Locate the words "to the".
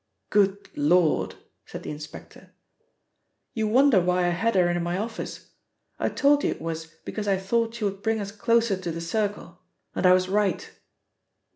8.75-8.99